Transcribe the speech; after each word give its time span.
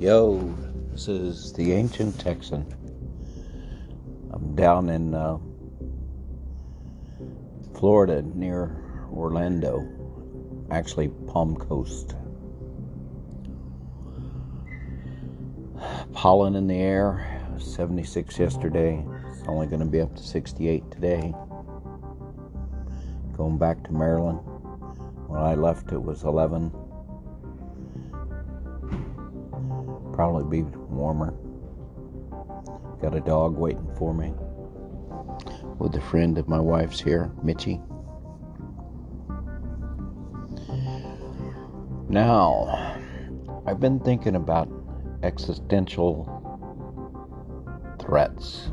Yo, 0.00 0.38
this 0.92 1.08
is 1.08 1.52
the 1.54 1.72
Ancient 1.72 2.20
Texan. 2.20 2.64
I'm 4.32 4.54
down 4.54 4.90
in 4.90 5.12
uh, 5.12 5.38
Florida 7.76 8.22
near 8.22 8.80
Orlando, 9.12 9.84
actually, 10.70 11.08
Palm 11.26 11.56
Coast. 11.56 12.14
Pollen 16.12 16.54
in 16.54 16.68
the 16.68 16.78
air, 16.78 17.42
76 17.58 18.38
yesterday. 18.38 19.04
It's 19.32 19.48
only 19.48 19.66
going 19.66 19.80
to 19.80 19.86
be 19.86 20.00
up 20.00 20.14
to 20.14 20.22
68 20.22 20.88
today. 20.92 21.34
Going 23.36 23.58
back 23.58 23.82
to 23.82 23.92
Maryland. 23.92 24.38
When 25.26 25.40
I 25.40 25.56
left, 25.56 25.90
it 25.90 26.00
was 26.00 26.22
11. 26.22 26.70
Be 30.48 30.62
warmer. 30.62 31.34
Got 33.00 33.14
a 33.14 33.20
dog 33.20 33.56
waiting 33.56 33.88
for 33.96 34.12
me. 34.12 34.32
With 35.78 35.94
a 35.94 36.00
friend 36.00 36.36
of 36.38 36.48
my 36.48 36.58
wife's 36.58 37.00
here, 37.00 37.30
Mitchie. 37.44 37.80
Now, 42.08 42.96
I've 43.66 43.80
been 43.80 44.00
thinking 44.00 44.34
about 44.34 44.68
existential 45.22 46.34
threats 48.00 48.70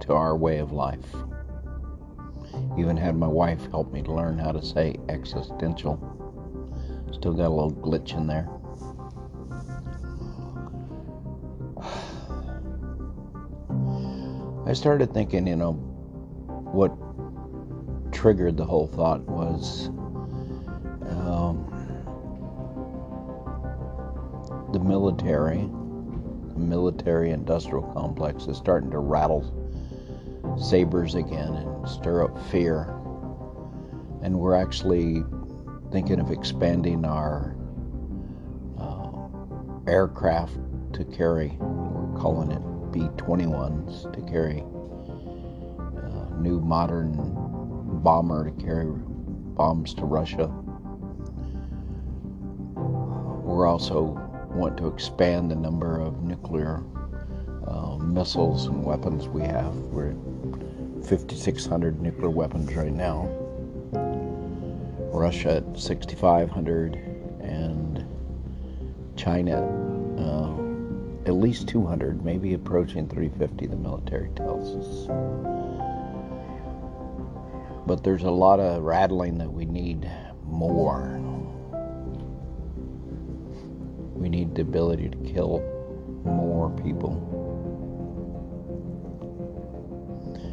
to 0.00 0.12
our 0.12 0.36
way 0.36 0.58
of 0.58 0.72
life. 0.72 1.14
Even 2.78 2.96
had 2.96 3.16
my 3.16 3.26
wife 3.26 3.70
help 3.70 3.92
me 3.92 4.02
learn 4.02 4.38
how 4.38 4.52
to 4.52 4.62
say 4.62 4.96
existential. 5.08 5.98
Still 7.12 7.32
got 7.32 7.46
a 7.46 7.54
little 7.54 7.72
glitch 7.72 8.16
in 8.16 8.26
there. 8.26 8.48
I 14.66 14.72
started 14.72 15.14
thinking, 15.14 15.46
you 15.46 15.54
know, 15.54 15.74
what 15.74 16.90
triggered 18.12 18.56
the 18.56 18.64
whole 18.64 18.88
thought 18.88 19.20
was 19.20 19.86
um, 21.08 21.64
the 24.72 24.80
military, 24.80 25.58
the 26.48 26.58
military 26.58 27.30
industrial 27.30 27.84
complex 27.92 28.48
is 28.48 28.56
starting 28.56 28.90
to 28.90 28.98
rattle 28.98 29.44
sabers 30.60 31.14
again 31.14 31.54
and 31.54 31.88
stir 31.88 32.24
up 32.24 32.36
fear. 32.50 32.92
And 34.22 34.36
we're 34.40 34.56
actually 34.56 35.22
thinking 35.92 36.18
of 36.18 36.32
expanding 36.32 37.04
our 37.04 37.56
uh, 38.80 39.88
aircraft 39.88 40.58
to 40.94 41.04
carry, 41.04 41.56
we're 41.60 42.20
calling 42.20 42.50
it 42.50 42.75
B 42.96 43.02
21s 43.18 44.10
to 44.14 44.22
carry 44.22 44.60
uh, 44.62 46.34
new 46.40 46.60
modern 46.60 47.12
bomber 48.02 48.50
to 48.50 48.64
carry 48.64 48.86
bombs 48.88 49.92
to 49.92 50.06
Russia. 50.06 50.46
We're 52.74 53.66
also 53.66 54.18
want 54.48 54.78
to 54.78 54.86
expand 54.86 55.50
the 55.50 55.56
number 55.56 56.00
of 56.00 56.22
nuclear 56.22 56.82
uh, 57.66 57.98
missiles 57.98 58.64
and 58.64 58.82
weapons 58.82 59.28
we 59.28 59.42
have. 59.42 59.74
We're 59.74 60.12
at 60.12 61.04
5,600 61.04 62.00
nuclear 62.00 62.30
weapons 62.30 62.74
right 62.74 62.94
now. 62.94 63.28
Russia 65.12 65.56
at 65.56 65.78
6,500 65.78 66.94
and 67.42 68.06
China 69.16 69.66
uh, 70.18 70.65
at 71.26 71.34
least 71.34 71.66
200, 71.66 72.24
maybe 72.24 72.54
approaching 72.54 73.08
350, 73.08 73.66
the 73.66 73.76
military 73.76 74.30
tells 74.36 74.76
us. 74.76 75.08
But 77.84 78.04
there's 78.04 78.22
a 78.22 78.30
lot 78.30 78.60
of 78.60 78.84
rattling 78.84 79.36
that 79.38 79.52
we 79.52 79.64
need 79.64 80.08
more. 80.44 81.18
We 84.14 84.28
need 84.28 84.54
the 84.54 84.62
ability 84.62 85.08
to 85.08 85.16
kill 85.18 85.62
more 86.24 86.70
people. 86.70 87.32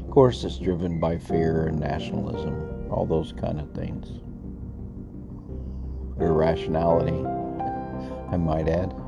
Of 0.04 0.10
course, 0.10 0.44
it's 0.44 0.58
driven 0.58 1.00
by 1.00 1.20
fear 1.20 1.68
and 1.68 1.80
nationalism, 1.80 2.88
all 2.90 3.06
those 3.06 3.32
kind 3.32 3.60
of 3.60 3.72
things. 3.74 4.08
Irrationality, 6.20 7.12
I 8.32 8.38
might 8.38 8.68
add. 8.68 9.03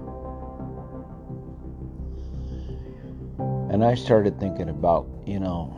And 3.75 3.83
I 3.83 3.93
started 3.93 4.39
thinking 4.39 4.69
about, 4.69 5.05
you 5.25 5.37
know, 5.37 5.75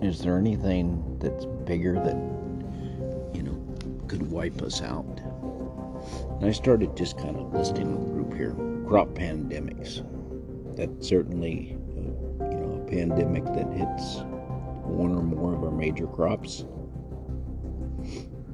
is 0.00 0.20
there 0.22 0.38
anything 0.38 1.18
that's 1.18 1.44
bigger 1.66 1.96
that, 1.96 2.16
you 3.34 3.42
know, 3.42 3.62
could 4.08 4.30
wipe 4.30 4.62
us 4.62 4.80
out? 4.80 5.20
And 6.40 6.46
I 6.46 6.50
started 6.50 6.96
just 6.96 7.18
kind 7.18 7.36
of 7.36 7.52
listing 7.52 7.92
a 7.92 7.96
group 7.98 8.32
here 8.32 8.54
crop 8.88 9.08
pandemics. 9.08 10.00
That's 10.74 11.06
certainly, 11.06 11.76
uh, 11.90 12.48
you 12.50 12.56
know, 12.56 12.82
a 12.82 12.90
pandemic 12.90 13.44
that 13.44 13.70
hits 13.70 14.22
one 14.88 15.14
or 15.14 15.22
more 15.22 15.54
of 15.54 15.62
our 15.62 15.70
major 15.70 16.06
crops. 16.06 16.64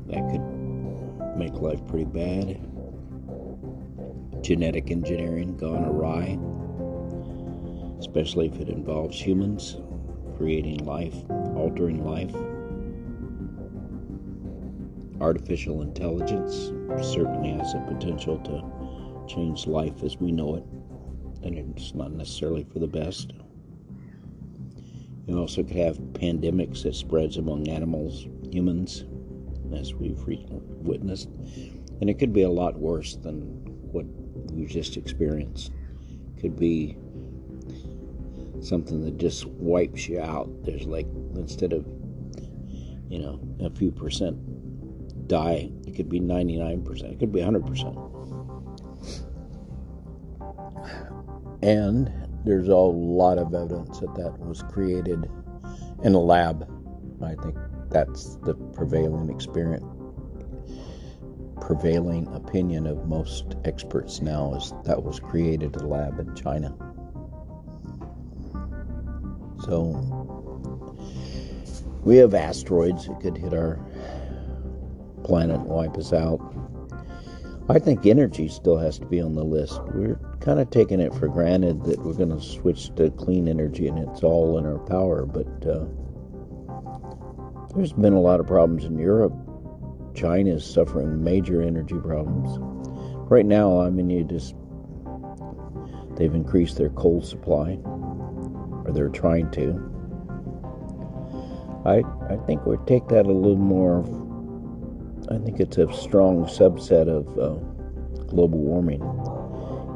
That 0.08 0.28
could 0.28 1.38
make 1.38 1.54
life 1.54 1.86
pretty 1.86 2.06
bad. 2.06 2.60
Genetic 4.42 4.90
engineering 4.90 5.56
gone 5.56 5.84
awry, 5.84 6.36
especially 7.98 8.46
if 8.46 8.60
it 8.60 8.68
involves 8.68 9.20
humans 9.20 9.76
creating 10.36 10.84
life, 10.84 11.16
altering 11.56 12.04
life. 12.04 12.34
Artificial 15.20 15.82
intelligence 15.82 16.70
certainly 17.02 17.50
has 17.50 17.72
the 17.72 17.80
potential 17.88 18.38
to 18.38 19.34
change 19.34 19.66
life 19.66 20.04
as 20.04 20.16
we 20.18 20.30
know 20.30 20.54
it, 20.54 20.64
and 21.42 21.58
it's 21.76 21.92
not 21.94 22.12
necessarily 22.12 22.64
for 22.72 22.78
the 22.78 22.86
best. 22.86 23.32
You 25.26 25.38
also 25.38 25.64
could 25.64 25.76
have 25.76 25.98
pandemics 26.14 26.84
that 26.84 26.94
spreads 26.94 27.36
among 27.36 27.68
animals, 27.68 28.28
humans, 28.50 29.04
as 29.74 29.92
we've 29.92 30.24
witnessed, 30.24 31.28
and 32.00 32.08
it 32.08 32.18
could 32.18 32.32
be 32.32 32.42
a 32.42 32.48
lot 32.48 32.78
worse 32.78 33.16
than 33.16 33.42
what 33.90 34.06
we 34.52 34.66
just 34.66 34.96
experienced. 34.96 35.72
Could 36.40 36.56
be 36.56 36.96
something 38.60 39.04
that 39.04 39.18
just 39.18 39.46
wipes 39.46 40.08
you 40.08 40.20
out. 40.20 40.48
There's 40.64 40.86
like 40.86 41.06
instead 41.34 41.72
of 41.72 41.86
you 43.08 43.18
know 43.18 43.40
a 43.60 43.70
few 43.70 43.90
percent 43.90 44.38
die. 45.28 45.70
It 45.86 45.94
could 45.94 46.08
be 46.08 46.20
99%, 46.20 47.12
it 47.12 47.18
could 47.18 47.32
be 47.32 47.40
100%. 47.40 48.04
And 51.62 52.10
there's 52.44 52.68
a 52.68 52.76
lot 52.76 53.38
of 53.38 53.54
evidence 53.54 54.00
that 54.00 54.14
that 54.14 54.38
was 54.38 54.62
created 54.62 55.30
in 56.02 56.14
a 56.14 56.20
lab. 56.20 56.68
I 57.22 57.34
think 57.34 57.56
that's 57.90 58.36
the 58.36 58.54
prevailing 58.54 59.28
experience, 59.28 59.84
prevailing 61.60 62.28
opinion 62.34 62.86
of 62.86 63.06
most 63.06 63.56
experts 63.64 64.20
now 64.22 64.54
is 64.54 64.72
that 64.84 65.02
was 65.02 65.18
created 65.20 65.76
a 65.76 65.86
lab 65.86 66.18
in 66.20 66.34
China. 66.34 66.74
So 69.68 70.96
we 72.02 72.16
have 72.16 72.34
asteroids 72.34 73.06
that 73.06 73.20
could 73.20 73.36
hit 73.36 73.52
our 73.52 73.78
planet 75.24 75.60
and 75.60 75.66
wipe 75.66 75.94
us 75.98 76.14
out. 76.14 76.40
I 77.68 77.78
think 77.78 78.06
energy 78.06 78.48
still 78.48 78.78
has 78.78 78.98
to 78.98 79.04
be 79.04 79.20
on 79.20 79.34
the 79.34 79.44
list. 79.44 79.78
We're 79.92 80.18
kind 80.40 80.58
of 80.58 80.70
taking 80.70 81.00
it 81.00 81.12
for 81.12 81.28
granted 81.28 81.84
that 81.84 81.98
we're 82.02 82.14
going 82.14 82.30
to 82.30 82.40
switch 82.40 82.94
to 82.94 83.10
clean 83.10 83.46
energy 83.46 83.88
and 83.88 83.98
it's 83.98 84.22
all 84.22 84.56
in 84.56 84.64
our 84.64 84.78
power, 84.78 85.26
but 85.26 85.46
uh, 85.68 85.84
there's 87.74 87.92
been 87.92 88.14
a 88.14 88.20
lot 88.20 88.40
of 88.40 88.46
problems 88.46 88.86
in 88.86 88.98
Europe. 88.98 89.34
China 90.14 90.54
is 90.54 90.64
suffering 90.64 91.22
major 91.22 91.60
energy 91.60 91.98
problems. 92.02 92.56
Right 93.30 93.44
now, 93.44 93.82
I 93.82 93.90
mean, 93.90 94.08
you 94.08 94.24
just, 94.24 94.54
they've 96.16 96.34
increased 96.34 96.78
their 96.78 96.88
coal 96.88 97.20
supply, 97.20 97.78
or 98.88 98.92
they're 98.92 99.08
trying 99.08 99.50
to. 99.52 99.84
I, 101.84 102.02
I 102.32 102.36
think 102.46 102.66
we 102.66 102.76
take 102.86 103.06
that 103.08 103.26
a 103.26 103.32
little 103.32 103.56
more 103.56 104.02
I 105.30 105.36
think 105.36 105.60
it's 105.60 105.76
a 105.76 105.92
strong 105.92 106.46
subset 106.46 107.06
of 107.06 107.38
uh, 107.38 107.56
global 108.28 108.60
warming. 108.60 109.02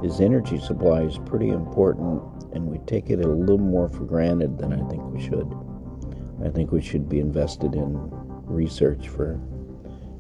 Is 0.05 0.21
energy 0.21 0.59
supply 0.59 1.03
is 1.03 1.19
pretty 1.25 1.49
important, 1.49 2.23
and 2.53 2.67
we 2.67 2.79
take 2.87 3.09
it 3.09 3.25
a 3.25 3.29
little 3.29 3.57
more 3.57 3.89
for 3.89 4.05
granted 4.05 4.59
than 4.59 4.75
I 4.75 4.89
think 4.91 5.03
we 5.05 5.23
should. 5.23 5.51
I 6.45 6.51
think 6.51 6.71
we 6.71 6.83
should 6.83 7.09
be 7.09 7.19
invested 7.19 7.75
in 7.75 7.97
research 8.45 9.09
for 9.09 9.41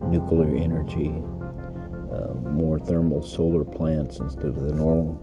nuclear 0.01 0.57
energy, 0.57 1.11
uh, 2.11 2.33
more 2.49 2.79
thermal 2.79 3.23
solar 3.23 3.65
plants 3.65 4.19
instead 4.19 4.47
of 4.47 4.61
the 4.61 4.73
normal. 4.73 5.19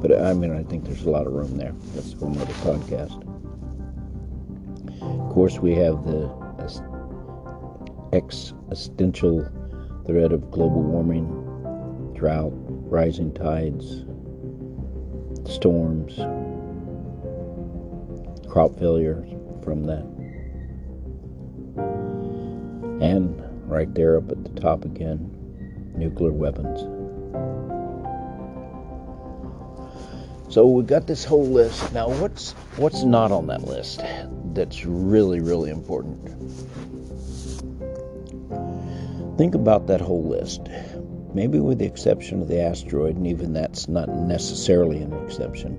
But 0.00 0.20
I 0.20 0.34
mean, 0.34 0.54
I 0.56 0.62
think 0.62 0.84
there's 0.84 1.04
a 1.04 1.10
lot 1.10 1.26
of 1.26 1.32
room 1.32 1.56
there. 1.56 1.72
That's 1.94 2.12
for 2.12 2.26
another 2.26 2.52
podcast. 2.54 3.22
Of 5.02 5.32
course, 5.32 5.58
we 5.58 5.74
have 5.74 6.04
the 6.04 6.30
existential 8.12 9.48
threat 10.06 10.32
of 10.32 10.50
global 10.50 10.82
warming, 10.82 11.26
drought, 12.14 12.52
rising 12.88 13.32
tides, 13.34 14.04
storms, 15.50 16.16
crop 18.48 18.78
failures 18.78 19.28
from 19.62 19.84
that. 19.84 20.04
And 23.02 23.42
right 23.68 23.92
there 23.94 24.16
up 24.16 24.30
at 24.30 24.44
the 24.44 24.60
top 24.60 24.84
again, 24.84 25.30
nuclear 25.96 26.32
weapons. 26.32 26.95
So 30.48 30.66
we 30.66 30.84
got 30.84 31.06
this 31.06 31.24
whole 31.24 31.46
list. 31.46 31.92
Now 31.92 32.08
what's 32.08 32.52
what's 32.76 33.02
not 33.02 33.32
on 33.32 33.48
that 33.48 33.64
list 33.64 34.00
that's 34.54 34.84
really 34.86 35.40
really 35.40 35.70
important? 35.70 36.22
Think 39.36 39.54
about 39.54 39.86
that 39.88 40.00
whole 40.00 40.24
list. 40.24 40.68
Maybe 41.34 41.58
with 41.60 41.78
the 41.78 41.84
exception 41.84 42.40
of 42.40 42.48
the 42.48 42.60
asteroid, 42.60 43.16
and 43.16 43.26
even 43.26 43.52
that's 43.52 43.88
not 43.88 44.08
necessarily 44.08 45.02
an 45.02 45.12
exception. 45.24 45.76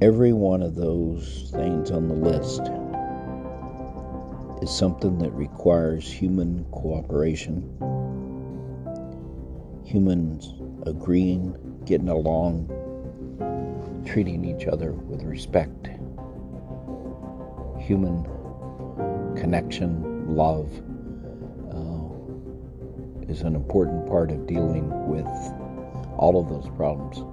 Every 0.00 0.32
one 0.32 0.62
of 0.62 0.74
those 0.74 1.50
things 1.54 1.90
on 1.90 2.08
the 2.08 2.14
list 2.14 2.62
is 4.62 4.70
something 4.70 5.18
that 5.18 5.30
requires 5.32 6.10
human 6.10 6.64
cooperation, 6.70 7.62
humans 9.84 10.54
agreeing, 10.86 11.54
getting 11.84 12.08
along, 12.08 12.70
treating 14.12 14.44
each 14.44 14.66
other 14.66 14.92
with 14.92 15.22
respect, 15.22 15.88
human 17.80 18.22
connection, 19.34 20.36
love 20.36 20.68
uh, 21.72 23.32
is 23.32 23.40
an 23.40 23.54
important 23.56 24.06
part 24.06 24.30
of 24.30 24.46
dealing 24.46 24.86
with 25.08 25.26
all 26.18 26.38
of 26.38 26.50
those 26.50 26.68
problems. 26.76 27.24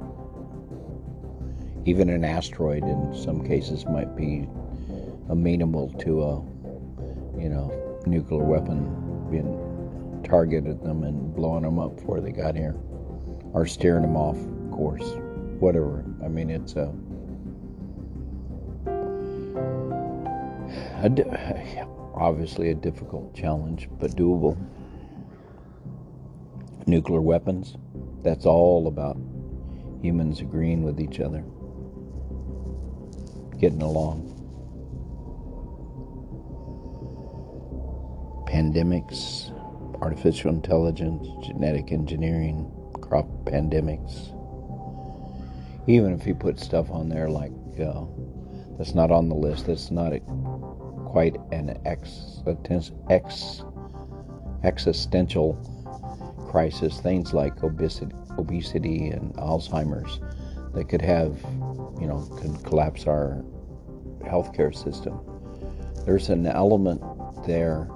Even 1.86 2.10
an 2.10 2.24
asteroid, 2.24 2.84
in 2.84 3.14
some 3.14 3.46
cases, 3.46 3.86
might 3.86 4.16
be 4.16 4.48
amenable 5.28 5.90
to 6.00 6.24
a 6.24 6.36
you 7.42 7.50
know, 7.50 8.00
nuclear 8.06 8.42
weapon 8.42 9.30
being 9.30 10.24
targeted 10.24 10.82
them 10.82 11.04
and 11.04 11.36
blowing 11.36 11.64
them 11.64 11.78
up 11.78 11.98
before 11.98 12.22
they 12.22 12.32
got 12.32 12.56
here, 12.56 12.76
or 13.52 13.66
steering 13.66 14.04
them 14.04 14.16
off 14.16 14.38
course, 14.72 15.12
whatever. 15.60 16.04
I 16.24 16.28
mean, 16.28 16.50
it's 16.50 16.76
uh, 16.76 16.92
a, 21.04 21.10
a 21.22 21.88
obviously 22.16 22.70
a 22.72 22.76
difficult 22.76 23.34
challenge, 23.36 23.90
but 24.00 24.12
doable. 24.12 24.58
Nuclear 26.88 27.22
weapons, 27.22 27.76
that's 28.24 28.46
all 28.46 28.88
about 28.88 29.18
humans 30.02 30.42
agreeing 30.42 30.84
with 30.84 31.00
each 31.00 31.20
other, 31.20 31.44
getting 33.60 33.82
along. 33.82 34.36
pandemics, 38.50 39.52
artificial 40.02 40.50
intelligence, 40.50 41.28
genetic 41.46 41.92
engineering, 41.92 42.70
crop 43.00 43.28
pandemics. 43.46 44.36
Even 45.90 46.14
if 46.14 46.28
you 46.28 46.36
put 46.36 46.60
stuff 46.60 46.92
on 46.92 47.10
there 47.10 47.30
like 47.30 47.52
uh, 47.84 48.04
that's 48.78 48.94
not 48.94 49.10
on 49.10 49.28
the 49.28 49.34
list, 49.34 49.66
that's 49.66 49.90
not 49.90 50.14
a, 50.14 50.20
quite 50.20 51.36
an 51.52 51.82
ex, 51.84 52.44
ex, 53.10 53.64
existential 54.64 55.54
crisis, 56.48 57.00
things 57.00 57.34
like 57.34 57.64
obesity, 57.64 58.16
obesity 58.38 59.08
and 59.08 59.34
Alzheimer's 59.38 60.20
that 60.76 60.90
could 60.90 61.02
have, 61.02 61.40
you 62.00 62.06
know, 62.06 62.20
could 62.40 62.64
collapse 62.64 63.08
our 63.08 63.44
healthcare 64.20 64.76
system. 64.76 65.20
There's 66.06 66.30
an 66.30 66.46
element 66.46 67.02
there 67.48 67.90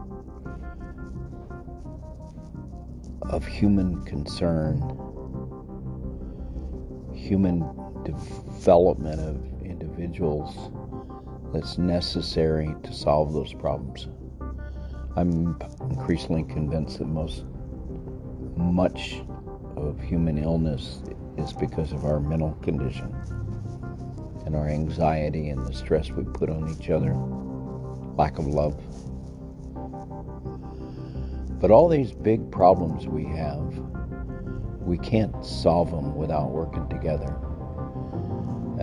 of 3.22 3.46
human 3.46 4.04
concern, 4.06 4.80
human 7.14 7.83
development 8.04 9.20
of 9.20 9.62
individuals 9.64 10.72
that's 11.54 11.78
necessary 11.78 12.76
to 12.84 12.94
solve 12.94 13.34
those 13.34 13.54
problems. 13.54 14.08
I'm 15.16 15.60
increasingly 15.90 16.44
convinced 16.44 17.00
that 17.00 17.06
most 17.06 17.46
much 18.58 19.22
of 19.76 20.02
human 20.02 20.38
illness 20.38 21.04
is 21.38 21.54
because 21.54 21.92
of 21.92 22.06
our 22.06 22.20
mental 22.20 22.54
condition 22.64 23.14
and 24.46 24.56
our 24.56 24.68
anxiety 24.68 25.50
and 25.50 25.66
the 25.66 25.74
stress 25.74 26.12
we 26.12 26.24
put 26.24 26.50
on 26.50 26.70
each 26.70 26.90
other, 26.90 27.14
lack 28.16 28.40
of 28.40 28.48
love. 28.48 28.80
But 31.60 31.72
all 31.72 31.88
these 31.88 32.12
big 32.12 32.52
problems 32.52 33.08
we 33.08 33.24
have, 33.26 33.62
we 34.82 34.98
can't 34.98 35.46
solve 35.46 35.92
them 35.92 36.16
without 36.16 36.50
working 36.50 36.90
together. 36.90 37.34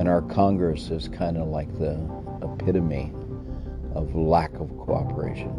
And 0.00 0.08
our 0.08 0.23
Congress 0.23 0.88
is 0.88 1.08
kind 1.08 1.37
of 1.37 1.49
like 1.49 1.69
the 1.79 2.00
epitome 2.41 3.12
of 3.94 4.17
lack 4.17 4.55
of 4.55 4.75
cooperation. 4.79 5.50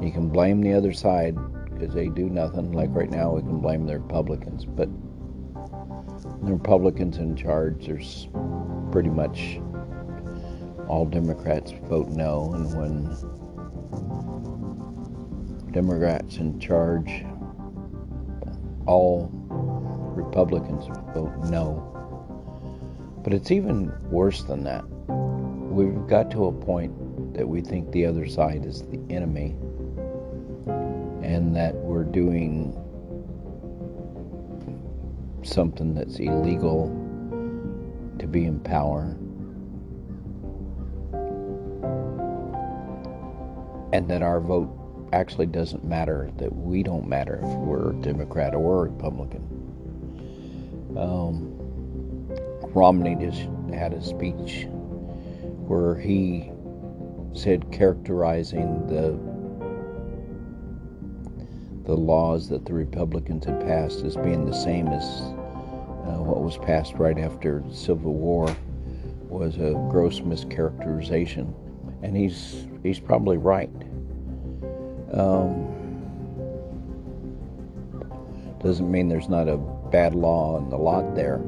You 0.00 0.12
can 0.12 0.28
blame 0.28 0.60
the 0.60 0.72
other 0.72 0.92
side 0.92 1.36
because 1.64 1.92
they 1.92 2.06
do 2.08 2.30
nothing. 2.30 2.70
Like 2.70 2.90
right 2.92 3.10
now, 3.10 3.32
we 3.32 3.42
can 3.42 3.58
blame 3.58 3.84
the 3.84 3.98
Republicans, 3.98 4.64
but 4.64 4.88
the 6.44 6.52
Republicans 6.52 7.18
in 7.18 7.34
charge, 7.34 7.86
there's 7.86 8.28
pretty 8.92 9.10
much 9.10 9.58
all 10.86 11.06
Democrats 11.06 11.72
vote 11.88 12.10
no, 12.10 12.52
and 12.54 12.72
when 12.76 13.10
Democrats 15.72 16.36
in 16.36 16.60
charge, 16.60 17.24
all 18.86 19.28
Republicans 20.14 20.86
vote 21.12 21.36
no. 21.50 21.89
But 23.22 23.34
it's 23.34 23.50
even 23.50 23.92
worse 24.10 24.42
than 24.42 24.64
that. 24.64 24.84
We've 25.08 26.06
got 26.06 26.30
to 26.32 26.46
a 26.46 26.52
point 26.52 27.34
that 27.34 27.46
we 27.46 27.60
think 27.60 27.92
the 27.92 28.06
other 28.06 28.26
side 28.26 28.64
is 28.64 28.82
the 28.82 29.00
enemy 29.10 29.54
and 31.22 31.54
that 31.54 31.74
we're 31.74 32.04
doing 32.04 32.76
something 35.42 35.94
that's 35.94 36.18
illegal 36.18 36.88
to 38.18 38.26
be 38.26 38.44
in 38.44 38.60
power. 38.60 39.16
And 43.92 44.08
that 44.08 44.22
our 44.22 44.40
vote 44.40 44.70
actually 45.12 45.46
doesn't 45.46 45.84
matter, 45.84 46.30
that 46.36 46.54
we 46.54 46.82
don't 46.82 47.08
matter 47.08 47.40
if 47.42 47.48
we're 47.58 47.90
a 47.90 47.94
Democrat 47.94 48.54
or 48.54 48.84
Republican. 48.84 49.42
Um, 50.96 51.49
Romney 52.74 53.16
just 53.16 53.48
had 53.72 53.92
a 53.92 54.02
speech 54.02 54.66
where 55.66 55.96
he 55.98 56.50
said 57.32 57.70
characterizing 57.70 58.86
the 58.86 59.18
the 61.84 61.96
laws 61.96 62.48
that 62.48 62.64
the 62.66 62.72
Republicans 62.72 63.46
had 63.46 63.60
passed 63.60 64.04
as 64.04 64.16
being 64.16 64.44
the 64.44 64.54
same 64.54 64.86
as 64.88 65.04
uh, 65.04 66.18
what 66.22 66.42
was 66.42 66.56
passed 66.58 66.94
right 66.94 67.18
after 67.18 67.64
the 67.66 67.74
Civil 67.74 68.14
War 68.14 68.54
was 69.28 69.56
a 69.56 69.72
gross 69.90 70.20
mischaracterization, 70.20 71.52
and 72.02 72.16
he's 72.16 72.66
he's 72.82 73.00
probably 73.00 73.38
right. 73.38 73.70
Um, 75.12 75.66
doesn't 78.62 78.90
mean 78.90 79.08
there's 79.08 79.28
not 79.28 79.48
a 79.48 79.56
bad 79.56 80.14
law 80.14 80.58
in 80.58 80.68
the 80.68 80.76
lot 80.76 81.14
there, 81.14 81.40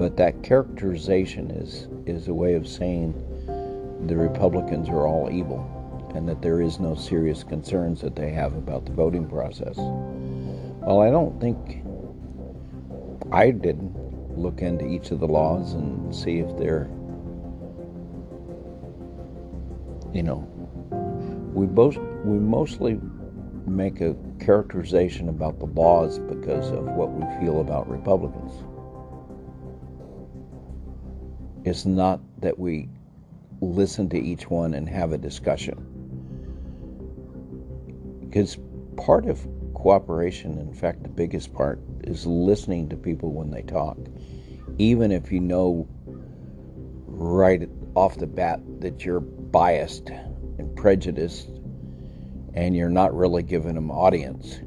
but 0.00 0.16
that 0.16 0.42
characterization 0.42 1.50
is 1.50 1.86
is 2.06 2.28
a 2.28 2.32
way 2.32 2.54
of 2.54 2.66
saying 2.66 3.12
the 4.06 4.16
Republicans 4.16 4.88
are 4.88 5.06
all 5.06 5.28
evil 5.30 5.60
and 6.14 6.26
that 6.26 6.40
there 6.40 6.62
is 6.62 6.80
no 6.80 6.94
serious 6.94 7.44
concerns 7.44 8.00
that 8.00 8.16
they 8.16 8.30
have 8.30 8.54
about 8.56 8.86
the 8.86 8.92
voting 8.92 9.28
process. 9.28 9.76
Well, 9.76 11.02
I 11.02 11.10
don't 11.10 11.38
think 11.38 11.84
I 13.30 13.50
didn't 13.50 13.94
look 14.38 14.62
into 14.62 14.86
each 14.86 15.10
of 15.10 15.20
the 15.20 15.28
laws 15.28 15.74
and 15.74 16.16
see 16.16 16.38
if 16.38 16.56
they're 16.56 16.88
you 20.14 20.22
know 20.22 20.48
we 21.52 21.66
both 21.66 21.98
we 22.24 22.38
mostly 22.38 22.98
make 23.66 24.00
a 24.00 24.16
characterization 24.40 25.28
about 25.28 25.58
the 25.58 25.66
laws 25.66 26.18
because 26.18 26.70
of 26.70 26.84
what 26.84 27.10
we 27.10 27.22
feel 27.38 27.60
about 27.60 27.86
Republicans. 27.86 28.64
It's 31.70 31.86
not 31.86 32.20
that 32.40 32.58
we 32.58 32.88
listen 33.60 34.08
to 34.08 34.18
each 34.18 34.50
one 34.50 34.74
and 34.74 34.88
have 34.88 35.12
a 35.12 35.18
discussion. 35.18 35.86
Because 38.18 38.58
part 38.96 39.26
of 39.26 39.46
cooperation, 39.74 40.58
in 40.58 40.74
fact, 40.74 41.04
the 41.04 41.08
biggest 41.08 41.54
part, 41.54 41.80
is 42.02 42.26
listening 42.26 42.88
to 42.88 42.96
people 42.96 43.30
when 43.30 43.52
they 43.52 43.62
talk. 43.62 43.96
Even 44.78 45.12
if 45.12 45.30
you 45.30 45.38
know 45.38 45.86
right 47.06 47.68
off 47.94 48.18
the 48.18 48.26
bat 48.26 48.60
that 48.80 49.04
you're 49.04 49.20
biased 49.20 50.10
and 50.58 50.74
prejudiced 50.74 51.50
and 52.54 52.74
you're 52.74 52.88
not 52.88 53.14
really 53.14 53.44
giving 53.44 53.76
them 53.76 53.92
audience. 53.92 54.58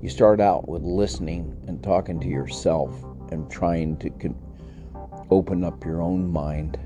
You 0.00 0.08
start 0.08 0.40
out 0.40 0.68
with 0.68 0.82
listening 0.82 1.60
and 1.66 1.82
talking 1.82 2.20
to 2.20 2.28
yourself 2.28 2.94
and 3.32 3.50
trying 3.50 3.96
to 3.96 4.10
con- 4.10 4.38
open 5.32 5.64
up 5.64 5.84
your 5.84 6.02
own 6.02 6.30
mind 6.30 6.78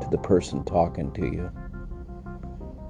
to 0.00 0.08
the 0.10 0.18
person 0.18 0.62
talking 0.64 1.10
to 1.12 1.26
you 1.26 1.50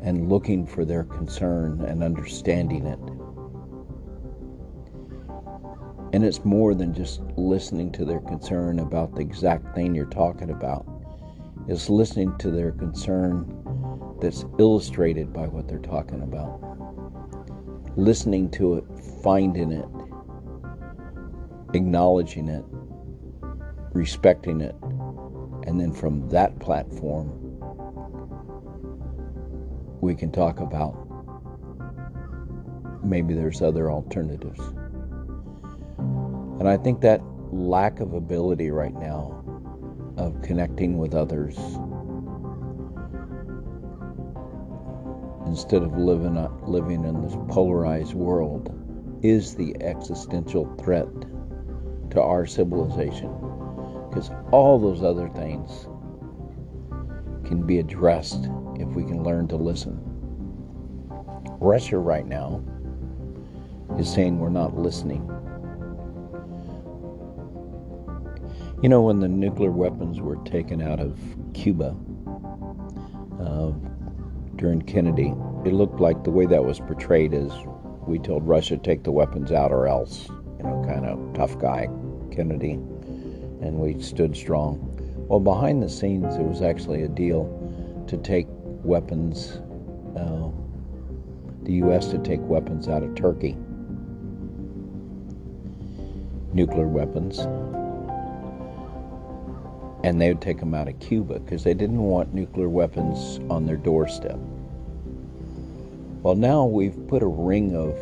and 0.02 0.28
looking 0.28 0.66
for 0.66 0.84
their 0.84 1.04
concern 1.04 1.80
and 1.82 2.02
understanding 2.02 2.86
it. 2.86 2.98
And 6.12 6.24
it's 6.24 6.44
more 6.44 6.74
than 6.74 6.92
just 6.92 7.20
listening 7.36 7.92
to 7.92 8.04
their 8.04 8.20
concern 8.20 8.80
about 8.80 9.14
the 9.14 9.20
exact 9.20 9.74
thing 9.74 9.94
you're 9.94 10.06
talking 10.06 10.50
about. 10.50 10.84
It's 11.68 11.88
listening 11.88 12.36
to 12.38 12.50
their 12.50 12.72
concern 12.72 13.46
that's 14.20 14.44
illustrated 14.58 15.32
by 15.32 15.46
what 15.46 15.68
they're 15.68 15.78
talking 15.78 16.22
about. 16.22 16.58
Listening 17.96 18.50
to 18.52 18.74
it, 18.74 18.84
finding 19.22 19.70
it, 19.70 19.88
acknowledging 21.74 22.48
it, 22.48 22.64
respecting 23.92 24.60
it, 24.60 24.74
and 25.66 25.80
then 25.80 25.92
from 25.92 26.28
that 26.30 26.58
platform, 26.60 27.28
we 30.00 30.14
can 30.14 30.30
talk 30.30 30.60
about 30.60 30.94
maybe 33.04 33.34
there's 33.34 33.60
other 33.62 33.90
alternatives. 33.90 34.60
And 35.98 36.68
I 36.68 36.76
think 36.76 37.00
that 37.00 37.20
lack 37.52 38.00
of 38.00 38.14
ability 38.14 38.70
right 38.70 38.94
now 38.94 39.36
of 40.16 40.40
connecting 40.42 40.98
with 40.98 41.14
others 41.14 41.56
instead 45.46 45.82
of 45.82 45.96
living 45.96 46.36
living 46.66 47.04
in 47.04 47.22
this 47.22 47.36
polarized 47.48 48.14
world 48.14 48.70
is 49.22 49.56
the 49.56 49.74
existential 49.82 50.72
threat 50.76 51.08
to 52.10 52.20
our 52.20 52.46
civilization 52.46 53.49
because 54.10 54.30
all 54.50 54.78
those 54.78 55.02
other 55.02 55.28
things 55.28 55.86
can 57.46 57.64
be 57.64 57.78
addressed 57.78 58.48
if 58.76 58.88
we 58.88 59.04
can 59.04 59.22
learn 59.22 59.46
to 59.48 59.56
listen. 59.56 59.98
Russia 61.60 61.98
right 61.98 62.26
now 62.26 62.62
is 63.98 64.12
saying 64.12 64.38
we're 64.38 64.50
not 64.50 64.76
listening. 64.76 65.26
You 68.82 68.88
know, 68.88 69.02
when 69.02 69.20
the 69.20 69.28
nuclear 69.28 69.70
weapons 69.70 70.20
were 70.20 70.36
taken 70.44 70.82
out 70.82 71.00
of 71.00 71.18
Cuba, 71.54 71.94
uh, 73.40 73.72
during 74.56 74.82
Kennedy, 74.82 75.34
it 75.64 75.72
looked 75.72 76.00
like 76.00 76.24
the 76.24 76.30
way 76.30 76.46
that 76.46 76.64
was 76.64 76.80
portrayed 76.80 77.34
is 77.34 77.52
we 78.06 78.18
told 78.18 78.46
Russia 78.46 78.76
take 78.76 79.04
the 79.04 79.12
weapons 79.12 79.52
out 79.52 79.70
or 79.70 79.86
else, 79.86 80.28
you 80.28 80.64
know, 80.64 80.82
kind 80.86 81.06
of 81.06 81.34
tough 81.34 81.58
guy 81.58 81.88
Kennedy, 82.30 82.78
and 83.60 83.78
we 83.78 84.00
stood 84.00 84.36
strong. 84.36 84.86
Well, 85.28 85.40
behind 85.40 85.82
the 85.82 85.88
scenes, 85.88 86.36
it 86.36 86.42
was 86.42 86.62
actually 86.62 87.02
a 87.02 87.08
deal 87.08 87.46
to 88.08 88.16
take 88.16 88.46
weapons, 88.82 89.60
uh, 90.16 90.50
the 91.62 91.74
U.S. 91.74 92.08
to 92.08 92.18
take 92.18 92.40
weapons 92.40 92.88
out 92.88 93.02
of 93.02 93.14
Turkey, 93.14 93.56
nuclear 96.52 96.88
weapons, 96.88 97.38
and 100.02 100.20
they 100.20 100.28
would 100.28 100.40
take 100.40 100.58
them 100.58 100.74
out 100.74 100.88
of 100.88 100.98
Cuba 100.98 101.38
because 101.38 101.62
they 101.62 101.74
didn't 101.74 102.02
want 102.02 102.34
nuclear 102.34 102.68
weapons 102.68 103.38
on 103.50 103.66
their 103.66 103.76
doorstep. 103.76 104.38
Well, 106.22 106.34
now 106.34 106.64
we've 106.64 107.06
put 107.08 107.22
a 107.22 107.26
ring 107.26 107.76
of 107.76 107.94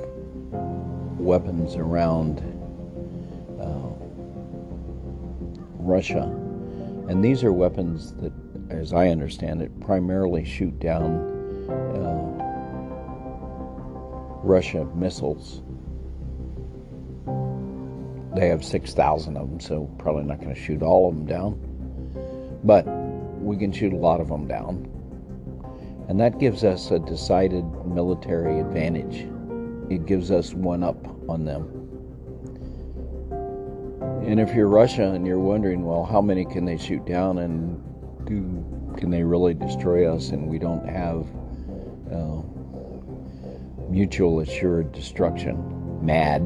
weapons 1.21 1.77
around 1.77 2.41
Russia, 5.89 6.23
and 7.09 7.25
these 7.25 7.43
are 7.43 7.53
weapons 7.53 8.15
that, 8.15 8.33
as 8.71 8.93
I 8.93 9.09
understand 9.09 9.63
it, 9.63 9.81
primarily 9.81 10.45
shoot 10.45 10.79
down 10.79 11.19
uh, 11.69 12.29
Russia 14.43 14.85
missiles. 14.95 15.63
They 18.37 18.49
have 18.49 18.65
6,000 18.65 19.37
of 19.37 19.49
them, 19.49 19.61
so 19.61 19.91
probably 19.99 20.25
not 20.25 20.41
going 20.41 20.55
to 20.55 20.61
shoot 20.61 20.83
all 20.83 21.09
of 21.09 21.17
them 21.17 21.27
down 21.27 21.69
but 22.65 22.85
we 23.41 23.57
can 23.57 23.73
shoot 23.73 23.93
a 23.93 23.97
lot 23.97 24.21
of 24.21 24.29
them 24.29 24.47
down. 24.47 24.87
And 26.09 26.19
that 26.21 26.39
gives 26.39 26.65
us 26.65 26.91
a 26.91 26.99
decided 26.99 27.65
military 27.87 28.61
advantage. 28.61 29.29
It 29.91 30.07
gives 30.07 30.31
us 30.31 30.55
one 30.55 30.83
up 30.83 30.99
on 31.29 31.45
them. 31.45 31.75
And 34.27 34.41
if 34.41 34.55
you're 34.55 34.69
Russia 34.69 35.11
and 35.11 35.27
you're 35.27 35.39
wondering, 35.39 35.85
well, 35.85 36.05
how 36.05 36.21
many 36.21 36.45
can 36.45 36.65
they 36.65 36.77
shoot 36.77 37.05
down 37.07 37.39
and 37.39 37.83
do, 38.27 38.95
can 38.99 39.11
they 39.11 39.23
really 39.23 39.55
destroy 39.55 40.13
us 40.15 40.31
and 40.31 40.49
we 40.49 40.59
don't 40.59 40.87
have 40.89 41.27
uh, 42.13 42.43
mutual 43.89 44.41
assured 44.41 44.93
destruction? 44.93 46.05
Mad. 46.05 46.43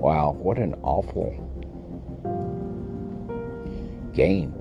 Wow, 0.00 0.36
what 0.38 0.58
an 0.58 0.74
awful 0.82 1.44
game 4.14 4.54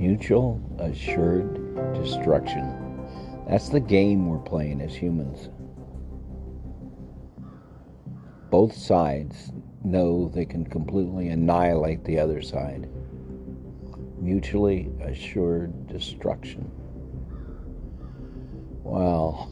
mutual 0.00 0.58
assured 0.78 1.76
destruction. 1.92 3.06
That's 3.46 3.68
the 3.68 3.80
game 3.80 4.28
we're 4.28 4.38
playing 4.38 4.80
as 4.80 4.94
humans. 4.94 5.50
Both 8.50 8.74
sides 8.74 9.52
know 9.84 10.28
they 10.28 10.44
can 10.44 10.64
completely 10.64 11.28
annihilate 11.28 12.04
the 12.04 12.18
other 12.18 12.42
side. 12.42 12.88
Mutually 14.18 14.90
assured 15.00 15.86
destruction. 15.86 16.68
Wow. 18.82 19.48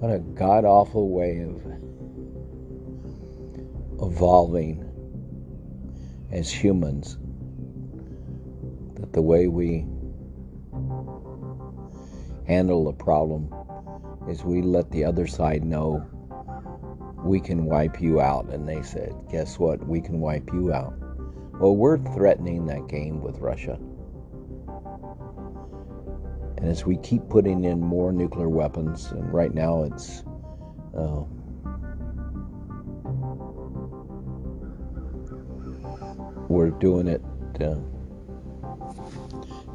What 0.00 0.12
a 0.12 0.18
god 0.18 0.64
awful 0.64 1.10
way 1.10 1.42
of 1.42 1.62
evolving 4.02 4.84
as 6.32 6.50
humans 6.50 7.18
that 8.94 9.12
the 9.12 9.22
way 9.22 9.46
we 9.46 9.86
handle 12.48 12.88
a 12.88 12.92
problem 12.92 13.48
is 14.28 14.42
we 14.42 14.60
let 14.60 14.90
the 14.90 15.04
other 15.04 15.28
side 15.28 15.64
know 15.64 16.04
we 17.24 17.40
can 17.40 17.64
wipe 17.64 18.00
you 18.00 18.20
out. 18.20 18.46
And 18.50 18.68
they 18.68 18.82
said, 18.82 19.14
Guess 19.30 19.58
what? 19.58 19.84
We 19.86 20.00
can 20.00 20.20
wipe 20.20 20.52
you 20.52 20.72
out. 20.72 20.94
Well, 21.58 21.74
we're 21.74 21.98
threatening 22.14 22.66
that 22.66 22.88
game 22.88 23.22
with 23.22 23.38
Russia. 23.38 23.78
And 26.58 26.68
as 26.68 26.84
we 26.84 26.98
keep 26.98 27.28
putting 27.28 27.64
in 27.64 27.80
more 27.80 28.12
nuclear 28.12 28.48
weapons, 28.48 29.10
and 29.12 29.32
right 29.32 29.52
now 29.54 29.84
it's 29.84 30.24
uh, 30.96 31.24
we're 36.48 36.70
doing 36.70 37.08
it, 37.08 37.22
uh, 37.60 37.76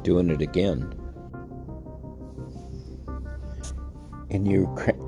doing 0.02 0.30
it 0.30 0.40
again. 0.40 0.94
In 4.30 4.46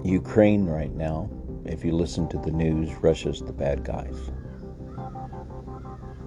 Ukraine 0.05 0.67
right 0.67 0.93
now, 0.93 1.31
if 1.65 1.85
you 1.85 1.93
listen 1.93 2.29
to 2.29 2.39
the 2.39 2.51
news, 2.51 2.91
Russia's 3.01 3.41
the 3.41 3.53
bad 3.53 3.85
guys. 3.85 4.17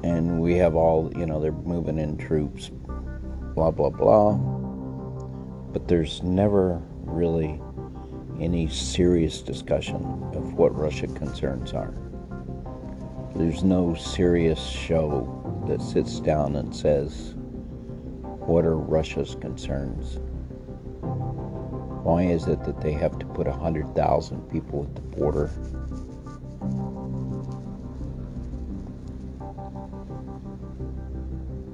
And 0.04 0.39
we 0.39 0.56
have 0.56 0.75
all, 0.75 1.12
you 1.18 1.25
know, 1.25 1.42
they're 1.42 1.51
moving 1.51 1.98
in 1.98 2.18
troops, 2.18 2.70
blah, 3.56 3.72
blah, 3.72 3.89
blah. 3.89 4.34
But 5.74 5.88
there's 5.88 6.24
never 6.24 6.82
really 7.01 7.62
any 8.39 8.68
serious 8.70 9.42
discussion 9.42 9.98
of 10.34 10.54
what 10.54 10.77
Russia 10.77 11.08
concerns 11.08 11.74
are. 11.74 11.94
There's 13.36 13.63
no 13.63 13.96
serious 13.96 14.63
show 14.65 15.63
that 15.68 15.82
sits 15.82 16.20
down 16.20 16.56
and 16.56 16.74
says, 16.74 17.34
What 18.46 18.65
are 18.65 18.77
Russia's 18.77 19.36
concerns? 19.36 20.20
Why 22.06 22.22
is 22.22 22.46
it 22.46 22.64
that 22.66 22.82
they 22.82 22.92
have 22.92 23.18
to 23.18 23.26
put 23.26 23.48
100,000 23.48 24.42
people 24.52 24.84
at 24.84 24.94
the 24.94 25.02
border? 25.02 25.46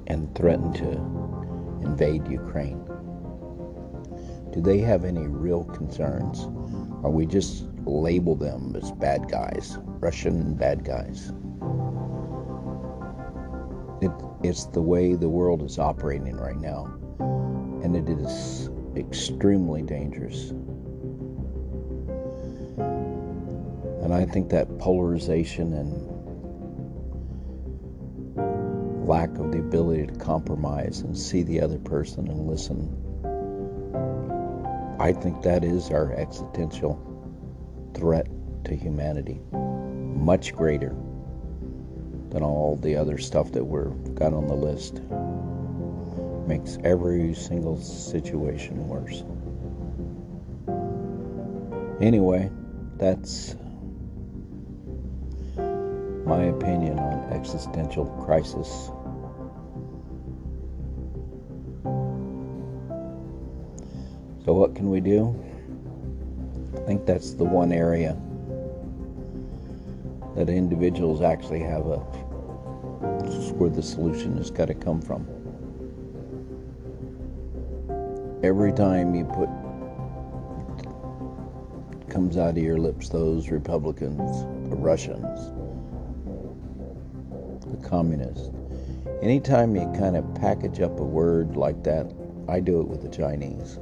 And 0.08 0.34
threaten 0.34 0.72
to 0.72 0.92
invade 1.86 2.30
Ukraine? 2.30 2.80
Do 4.54 4.62
they 4.62 4.78
have 4.78 5.04
any 5.04 5.28
real 5.28 5.66
concerns? 5.66 6.46
Or 7.04 7.12
we 7.12 7.26
just 7.26 7.66
label 7.84 8.36
them 8.38 8.74
as 8.82 8.90
bad 8.94 9.30
guys, 9.30 9.78
Russian 10.00 10.54
bad 10.54 10.86
guys? 10.86 11.34
It, 14.02 14.12
it's 14.44 14.68
the 14.68 14.82
way 14.82 15.16
the 15.16 15.28
world 15.28 15.62
is 15.62 15.78
operating 15.78 16.38
right 16.38 16.56
now, 16.56 16.86
and 17.84 17.98
it 17.98 18.08
is 18.08 18.71
extremely 18.96 19.82
dangerous. 19.82 20.52
And 24.02 24.14
I 24.14 24.26
think 24.26 24.50
that 24.50 24.78
polarization 24.80 25.74
and 25.74 26.12
lack 29.08 29.30
of 29.38 29.52
the 29.52 29.60
ability 29.60 30.08
to 30.08 30.14
compromise 30.16 31.02
and 31.02 31.18
see 31.18 31.44
the 31.44 31.62
other 31.62 31.78
person 31.80 32.28
and 32.28 32.48
listen, 32.48 32.98
I 35.00 35.14
think 35.14 35.42
that 35.42 35.64
is 35.64 35.90
our 35.90 36.14
existential 36.14 37.00
threat 37.94 38.28
to 38.66 38.76
humanity. 38.76 39.42
Much 39.52 40.54
greater 40.54 40.96
than 42.30 42.44
all 42.44 42.78
the 42.78 42.96
other 42.96 43.18
stuff 43.18 43.52
that 43.52 43.64
we've 43.64 44.16
got 44.16 44.34
on 44.34 44.48
the 44.48 44.56
list. 44.56 45.02
Makes 46.51 46.79
every 46.84 47.34
single 47.34 47.79
situation 47.79 48.86
worse. 48.89 49.24
Anyway, 52.01 52.51
that's 52.98 53.55
my 56.25 56.43
opinion 56.43 57.00
on 57.00 57.31
existential 57.31 58.05
crisis. 58.25 58.67
So, 64.43 64.51
what 64.53 64.75
can 64.75 64.89
we 64.89 65.00
do? 65.00 65.34
I 66.75 66.81
think 66.81 67.05
that's 67.05 67.34
the 67.34 67.46
one 67.46 67.72
area 67.72 68.17
that 70.36 70.50
individuals 70.50 71.22
actually 71.22 71.62
have 71.62 71.88
a 71.88 72.00
where 73.55 73.70
the 73.70 73.81
solution 73.81 74.36
has 74.36 74.51
got 74.51 74.65
to 74.65 74.74
come 74.74 75.01
from. 75.01 75.41
Every 78.44 78.74
time 78.74 79.14
you 79.14 79.24
put 79.24 79.50
comes 82.10 82.38
out 82.38 82.58
of 82.58 82.64
your 82.64 82.80
lips 82.80 83.08
those 83.08 83.50
Republicans, 83.50 84.46
the 84.68 84.76
Russians, 84.76 85.52
the 87.68 87.88
communists. 87.88 88.50
Anytime 89.22 89.76
you 89.76 89.84
kind 89.96 90.18
of 90.18 90.26
package 90.34 90.82
up 90.82 91.00
a 91.00 91.04
word 91.04 91.56
like 91.56 91.84
that, 91.84 92.12
I 92.50 92.60
do 92.62 92.82
it 92.82 92.88
with 92.88 93.04
the 93.04 93.10
Chinese. 93.10 93.78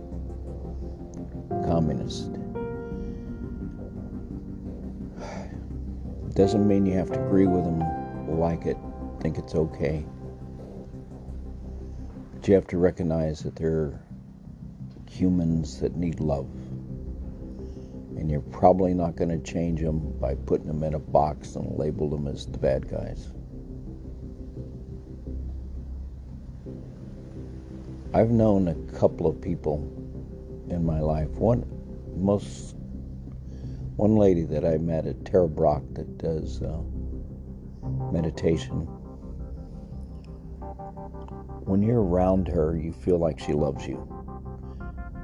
Communist. 1.65 2.29
Doesn't 6.35 6.67
mean 6.67 6.85
you 6.85 6.95
have 6.95 7.11
to 7.11 7.25
agree 7.25 7.47
with 7.47 7.63
them, 7.63 7.79
like 8.37 8.65
it, 8.65 8.77
think 9.21 9.37
it's 9.37 9.55
okay. 9.55 10.05
But 12.33 12.45
you 12.45 12.55
have 12.55 12.67
to 12.67 12.77
recognize 12.77 13.39
that 13.43 13.55
they're 13.55 14.01
humans 15.09 15.79
that 15.79 15.95
need 15.95 16.19
love. 16.19 16.47
And 18.17 18.29
you're 18.29 18.41
probably 18.41 18.93
not 18.93 19.15
going 19.15 19.29
to 19.29 19.39
change 19.39 19.81
them 19.81 20.17
by 20.19 20.35
putting 20.35 20.67
them 20.67 20.83
in 20.83 20.93
a 20.93 20.99
box 20.99 21.55
and 21.55 21.77
label 21.77 22.09
them 22.09 22.27
as 22.27 22.45
the 22.45 22.57
bad 22.57 22.89
guys. 22.89 23.31
I've 28.13 28.31
known 28.31 28.67
a 28.67 28.75
couple 28.97 29.27
of 29.27 29.41
people 29.41 29.77
in 30.69 30.85
my 30.85 30.99
life. 30.99 31.29
One 31.29 31.65
most 32.15 32.75
one 33.95 34.15
lady 34.15 34.43
that 34.45 34.65
I 34.65 34.77
met 34.77 35.05
at 35.05 35.25
Tara 35.25 35.47
Brach 35.47 35.83
that 35.93 36.17
does 36.17 36.61
uh, 36.61 36.79
meditation. 38.11 38.87
When 41.65 41.83
you're 41.83 42.01
around 42.01 42.47
her, 42.47 42.75
you 42.75 42.91
feel 42.91 43.19
like 43.19 43.39
she 43.39 43.53
loves 43.53 43.85
you. 43.85 44.18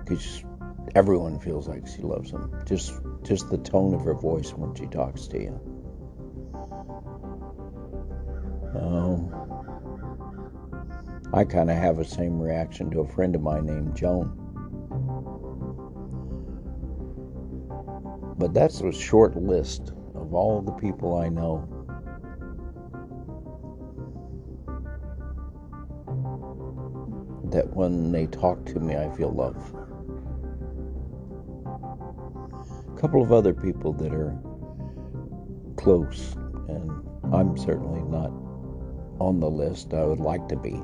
Because 0.06 0.44
everyone 0.94 1.40
feels 1.40 1.68
like 1.68 1.88
she 1.88 2.02
loves 2.02 2.32
them. 2.32 2.52
Just 2.66 2.94
just 3.24 3.50
the 3.50 3.58
tone 3.58 3.94
of 3.96 4.02
her 4.02 4.14
voice 4.14 4.52
when 4.52 4.76
she 4.76 4.86
talks 4.86 5.28
to 5.28 5.42
you. 5.42 5.60
Um, 8.80 9.34
I 11.34 11.44
kind 11.44 11.72
of 11.72 11.78
have 11.78 11.98
the 11.98 12.06
same 12.06 12.40
reaction 12.40 12.92
to 12.92 13.00
a 13.00 13.08
friend 13.08 13.36
of 13.36 13.42
mine 13.42 13.66
named 13.66 13.96
Joan. 13.96 14.42
But 18.38 18.54
that's 18.54 18.82
a 18.82 18.92
short 18.92 19.36
list 19.36 19.94
of 20.14 20.34
all 20.34 20.62
the 20.62 20.74
people 20.74 21.18
I 21.18 21.30
know. 21.30 21.68
That 27.52 27.74
when 27.74 28.12
they 28.12 28.28
talk 28.28 28.66
to 28.68 28.80
me, 28.80 28.96
I 28.98 29.10
feel 29.16 29.32
love. 29.32 29.74
Couple 33.06 33.22
of 33.22 33.32
other 33.32 33.54
people 33.54 33.94
that 33.94 34.12
are 34.12 34.36
close, 35.76 36.34
and 36.68 36.90
I'm 37.32 37.56
certainly 37.56 38.02
not 38.02 38.32
on 39.20 39.40
the 39.40 39.48
list. 39.48 39.94
I 39.94 40.04
would 40.04 40.20
like 40.20 40.48
to 40.48 40.56
be. 40.56 40.82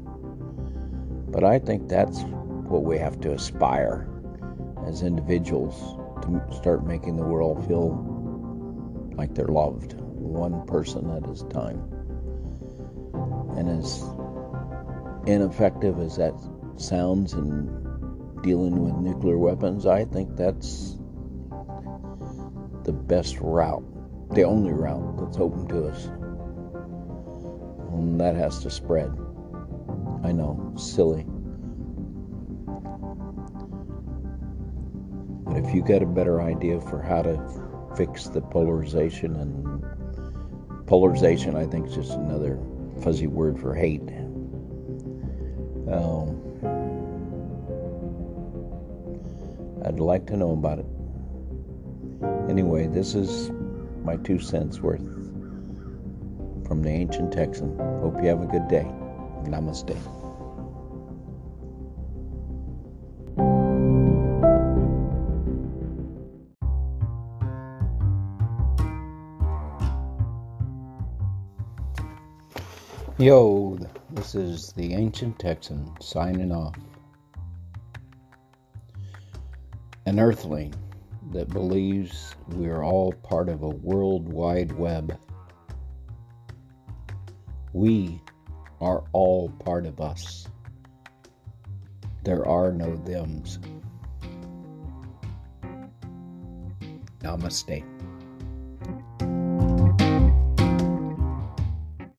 But 1.31 1.43
I 1.43 1.57
think 1.57 1.89
that's 1.89 2.21
what 2.21 2.83
we 2.83 2.99
have 2.99 3.19
to 3.21 3.31
aspire 3.31 4.07
as 4.85 5.01
individuals 5.01 5.73
to 6.21 6.55
start 6.55 6.85
making 6.85 7.15
the 7.15 7.23
world 7.23 7.67
feel 7.67 7.89
like 9.15 9.33
they're 9.33 9.47
loved, 9.47 9.93
one 9.93 10.63
person 10.67 11.09
at 11.09 11.27
a 11.27 11.49
time. 11.49 11.81
And 13.57 13.67
as 13.67 14.03
ineffective 15.25 15.99
as 15.99 16.17
that 16.17 16.35
sounds 16.75 17.33
in 17.33 17.65
dealing 18.43 18.79
with 18.79 18.93
nuclear 18.97 19.39
weapons, 19.39 19.87
I 19.87 20.05
think 20.05 20.35
that's 20.35 21.00
the 22.83 22.93
best 22.93 23.37
route, 23.39 23.83
the 24.33 24.43
only 24.43 24.71
route 24.71 25.17
that's 25.17 25.37
open 25.37 25.67
to 25.67 25.87
us. 25.87 26.05
And 27.93 28.19
that 28.19 28.35
has 28.35 28.59
to 28.63 28.69
spread. 28.69 29.11
I 30.23 30.31
know, 30.31 30.73
silly. 30.77 31.25
But 35.45 35.57
if 35.57 35.73
you 35.75 35.81
get 35.81 36.01
a 36.01 36.05
better 36.05 36.41
idea 36.41 36.79
for 36.79 37.01
how 37.01 37.21
to 37.23 37.37
fix 37.95 38.25
the 38.25 38.41
polarization 38.41 39.35
and 39.35 40.87
polarization, 40.87 41.55
I 41.55 41.65
think 41.65 41.87
is 41.87 41.95
just 41.95 42.11
another 42.11 42.57
fuzzy 43.01 43.27
word 43.27 43.59
for 43.59 43.73
hate. 43.75 44.07
Um, 45.91 46.39
I'd 49.83 49.99
like 49.99 50.25
to 50.27 50.37
know 50.37 50.51
about 50.51 50.79
it. 50.79 50.85
Anyway, 52.49 52.87
this 52.87 53.15
is 53.15 53.51
my 54.03 54.17
two 54.17 54.39
cents 54.39 54.79
worth 54.81 55.01
from 56.67 56.81
the 56.81 56.89
ancient 56.89 57.33
Texan. 57.33 57.77
Hope 58.01 58.21
you 58.21 58.29
have 58.29 58.41
a 58.41 58.47
good 58.47 58.67
day. 58.67 58.85
Namaste. 59.43 59.97
Yo, 73.17 73.77
this 74.09 74.33
is 74.33 74.73
the 74.73 74.95
Ancient 74.95 75.37
Texan 75.37 75.87
signing 76.01 76.51
off. 76.51 76.73
An 80.07 80.19
earthling 80.19 80.73
that 81.31 81.49
believes 81.49 82.35
we 82.49 82.67
are 82.67 82.83
all 82.83 83.11
part 83.11 83.49
of 83.49 83.63
a 83.63 83.69
worldwide 83.69 84.71
web. 84.73 85.17
We 87.73 88.21
are 88.81 89.03
all 89.13 89.49
part 89.49 89.85
of 89.85 90.01
us. 90.01 90.47
There 92.23 92.45
are 92.47 92.71
no 92.71 92.97
thems. 93.05 93.59
Namaste. 97.21 97.83